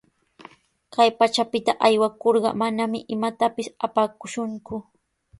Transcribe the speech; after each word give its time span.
Kay 0.93 1.09
pachapita 1.19 1.71
aywakurqa, 1.87 2.49
manami 2.61 2.99
imatapis 3.13 3.67
apakushunku. 3.85 4.75